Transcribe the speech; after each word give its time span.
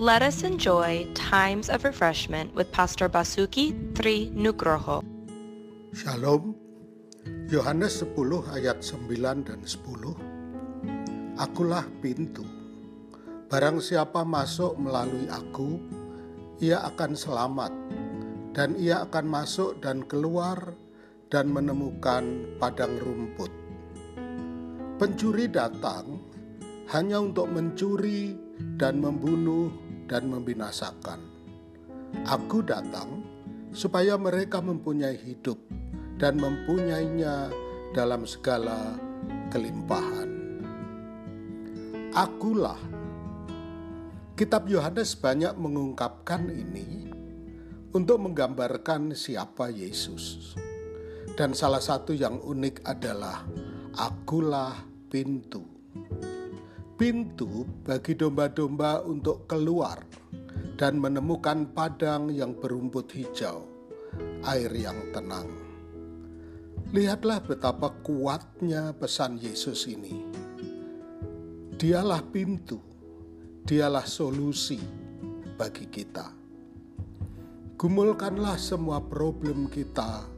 Let 0.00 0.24
us 0.24 0.40
enjoy 0.48 1.12
times 1.12 1.68
of 1.68 1.84
refreshment 1.84 2.56
with 2.56 2.72
Pastor 2.72 3.04
Basuki 3.04 3.76
Tri 3.92 4.32
Nugroho. 4.32 5.04
Shalom. 5.92 6.56
Yohanes 7.52 8.00
10 8.00 8.16
ayat 8.48 8.80
9 8.80 9.44
dan 9.44 9.60
10. 9.60 11.36
Akulah 11.36 11.84
pintu. 12.00 12.48
Barang 13.52 13.76
siapa 13.84 14.24
masuk 14.24 14.80
melalui 14.80 15.28
aku, 15.28 15.76
ia 16.64 16.80
akan 16.80 17.12
selamat 17.12 17.72
dan 18.56 18.80
ia 18.80 19.04
akan 19.04 19.28
masuk 19.28 19.84
dan 19.84 20.08
keluar 20.08 20.80
dan 21.28 21.52
menemukan 21.52 22.56
padang 22.56 22.96
rumput. 23.04 23.52
Pencuri 24.96 25.44
datang 25.44 26.24
hanya 26.88 27.20
untuk 27.20 27.52
mencuri 27.52 28.32
dan 28.80 29.04
membunuh 29.04 29.89
dan 30.10 30.26
membinasakan. 30.26 31.22
Aku 32.26 32.66
datang 32.66 33.22
supaya 33.70 34.18
mereka 34.18 34.58
mempunyai 34.58 35.14
hidup 35.14 35.62
dan 36.18 36.42
mempunyainya 36.42 37.54
dalam 37.94 38.26
segala 38.26 38.98
kelimpahan. 39.54 40.30
Akulah. 42.10 42.82
Kitab 44.34 44.66
Yohanes 44.66 45.14
banyak 45.14 45.54
mengungkapkan 45.54 46.50
ini 46.50 47.06
untuk 47.94 48.18
menggambarkan 48.18 49.14
siapa 49.14 49.70
Yesus. 49.70 50.56
Dan 51.38 51.54
salah 51.54 51.78
satu 51.78 52.10
yang 52.10 52.42
unik 52.42 52.82
adalah 52.82 53.46
akulah 53.94 54.74
pintu 55.06 55.79
pintu 57.00 57.64
bagi 57.80 58.12
domba-domba 58.12 59.00
untuk 59.08 59.48
keluar 59.48 60.04
dan 60.76 61.00
menemukan 61.00 61.72
padang 61.72 62.28
yang 62.28 62.52
berumput 62.52 63.08
hijau, 63.16 63.64
air 64.44 64.68
yang 64.68 65.08
tenang. 65.08 65.48
Lihatlah 66.92 67.40
betapa 67.40 67.88
kuatnya 68.04 68.92
pesan 68.92 69.40
Yesus 69.40 69.88
ini. 69.88 70.28
Dialah 71.80 72.20
pintu, 72.28 72.76
dialah 73.64 74.04
solusi 74.04 74.76
bagi 75.56 75.88
kita. 75.88 76.28
Gumulkanlah 77.80 78.60
semua 78.60 79.00
problem 79.00 79.72
kita 79.72 80.28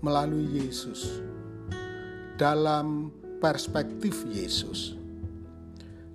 melalui 0.00 0.64
Yesus 0.64 1.20
dalam 2.40 3.12
perspektif 3.36 4.24
Yesus 4.32 4.96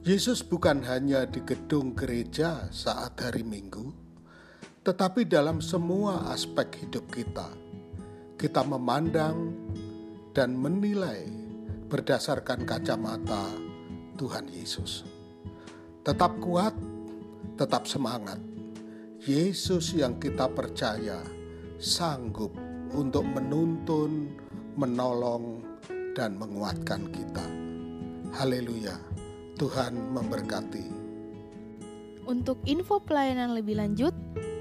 Yesus 0.02 0.42
bukan 0.42 0.82
hanya 0.90 1.30
di 1.30 1.46
gedung 1.46 1.94
gereja 1.94 2.66
saat 2.74 3.22
hari 3.22 3.46
Minggu, 3.46 3.94
tetapi 4.82 5.30
dalam 5.30 5.62
semua 5.62 6.26
aspek 6.34 6.74
hidup 6.82 7.06
kita. 7.14 7.46
Kita 8.34 8.66
memandang 8.66 9.54
dan 10.34 10.58
menilai 10.58 11.30
berdasarkan 11.86 12.66
kacamata 12.66 13.46
Tuhan 14.18 14.50
Yesus. 14.50 15.06
Tetap 16.02 16.34
kuat, 16.42 16.74
tetap 17.62 17.86
semangat. 17.86 18.42
Yesus 19.22 19.94
yang 19.94 20.18
kita 20.18 20.50
percaya 20.50 21.22
sanggup 21.78 22.58
untuk 22.98 23.22
menuntun, 23.22 24.34
menolong, 24.74 25.62
dan 26.18 26.42
menguatkan 26.42 27.06
kita. 27.14 27.46
Haleluya! 28.34 29.21
Tuhan 29.62 29.94
memberkati. 29.94 30.90
Untuk 32.26 32.58
info 32.66 32.98
pelayanan 32.98 33.54
lebih 33.54 33.78
lanjut, 33.78 34.09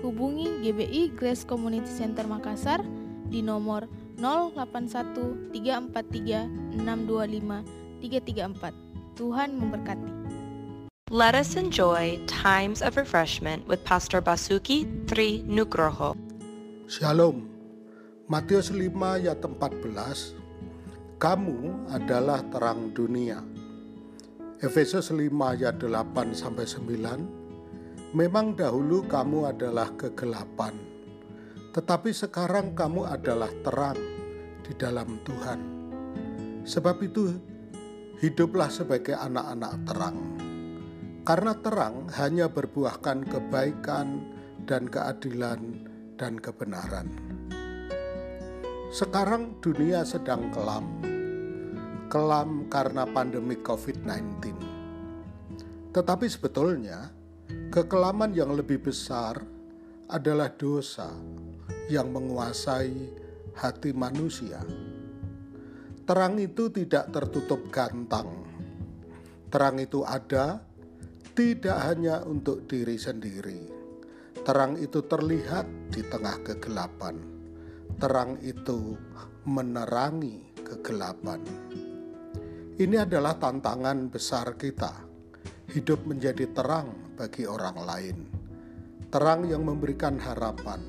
hubungi 0.04 0.60
GBI 0.60 1.16
Grace 1.16 1.40
Community 1.48 1.88
Center 1.88 2.28
Makassar 2.28 2.84
di 3.32 3.40
nomor 3.40 3.88
081 4.20 5.56
343 5.56 6.76
625 6.84 7.64
334. 8.04 9.16
Tuhan 9.16 9.56
memberkati. 9.56 10.12
Let 11.08 11.32
us 11.32 11.56
enjoy 11.56 12.20
times 12.28 12.84
of 12.84 13.00
refreshment 13.00 13.64
with 13.64 13.80
Pastor 13.88 14.20
Basuki 14.20 14.84
Tri 15.08 15.40
Nugroho. 15.48 16.12
Shalom. 16.92 17.48
Matius 18.28 18.68
5 18.68 18.92
ayat 19.00 19.40
14. 19.40 20.36
Kamu 21.16 21.88
adalah 21.88 22.44
terang 22.52 22.92
dunia. 22.92 23.40
Efesus 24.60 25.08
5 25.08 25.32
ayat 25.40 25.80
8 25.80 26.36
sampai 26.36 26.68
9 26.68 28.12
Memang 28.12 28.52
dahulu 28.52 29.08
kamu 29.08 29.56
adalah 29.56 29.88
kegelapan 29.96 30.90
tetapi 31.70 32.10
sekarang 32.10 32.74
kamu 32.74 33.06
adalah 33.06 33.50
terang 33.62 33.98
di 34.66 34.74
dalam 34.74 35.22
Tuhan. 35.22 35.60
Sebab 36.66 36.96
itu 37.02 37.30
hiduplah 38.18 38.66
sebagai 38.66 39.14
anak-anak 39.14 39.72
terang. 39.86 40.18
Karena 41.22 41.52
terang 41.54 42.10
hanya 42.18 42.50
berbuahkan 42.50 43.22
kebaikan 43.22 44.18
dan 44.66 44.90
keadilan 44.90 45.86
dan 46.18 46.42
kebenaran. 46.42 47.06
Sekarang 48.90 49.62
dunia 49.62 50.02
sedang 50.02 50.50
kelam 50.50 50.98
kelam 52.10 52.66
karena 52.66 53.06
pandemi 53.06 53.54
COVID-19. 53.62 54.50
Tetapi 55.94 56.26
sebetulnya, 56.26 57.06
kekelaman 57.70 58.34
yang 58.34 58.50
lebih 58.58 58.82
besar 58.82 59.38
adalah 60.10 60.50
dosa 60.50 61.14
yang 61.86 62.10
menguasai 62.10 63.14
hati 63.54 63.94
manusia. 63.94 64.58
Terang 66.02 66.42
itu 66.42 66.66
tidak 66.74 67.14
tertutup 67.14 67.70
gantang. 67.70 68.42
Terang 69.46 69.78
itu 69.78 70.02
ada 70.02 70.58
tidak 71.38 71.78
hanya 71.86 72.26
untuk 72.26 72.66
diri 72.66 72.98
sendiri. 72.98 73.62
Terang 74.42 74.74
itu 74.82 75.06
terlihat 75.06 75.94
di 75.94 76.02
tengah 76.02 76.42
kegelapan. 76.42 77.22
Terang 78.02 78.34
itu 78.42 78.98
menerangi 79.46 80.50
kegelapan. 80.66 81.42
Ini 82.80 83.04
adalah 83.04 83.36
tantangan 83.36 84.08
besar 84.08 84.56
kita. 84.56 85.04
Hidup 85.68 86.08
menjadi 86.08 86.48
terang 86.48 87.12
bagi 87.12 87.44
orang 87.44 87.76
lain. 87.76 88.16
Terang 89.12 89.44
yang 89.44 89.68
memberikan 89.68 90.16
harapan. 90.16 90.80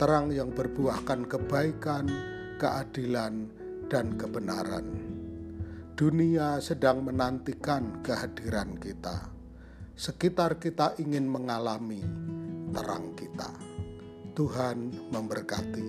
Terang 0.00 0.32
yang 0.32 0.48
berbuahkan 0.56 1.28
kebaikan, 1.28 2.08
keadilan, 2.56 3.52
dan 3.92 4.16
kebenaran. 4.16 4.88
Dunia 5.92 6.56
sedang 6.56 7.04
menantikan 7.04 8.00
kehadiran 8.00 8.80
kita. 8.80 9.28
Sekitar 9.92 10.56
kita 10.56 10.96
ingin 11.04 11.28
mengalami 11.28 12.00
terang 12.72 13.12
kita. 13.12 13.52
Tuhan 14.32 15.12
memberkati. 15.12 15.88